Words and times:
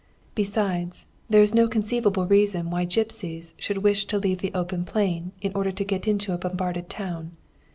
Besides, 0.33 1.05
there 1.29 1.43
is 1.43 1.53
no 1.53 1.67
conceivable 1.67 2.25
reason 2.25 2.71
why 2.71 2.85
gipsies 2.85 3.53
should 3.59 3.83
wish 3.83 4.05
to 4.05 4.17
leave 4.17 4.39
the 4.39 4.51
open 4.55 4.83
plain 4.83 5.31
in 5.43 5.51
order 5.53 5.71
to 5.71 5.83
get 5.83 6.07
into 6.07 6.33
a 6.33 6.39
bombarded 6.39 6.89
town. 6.89 7.37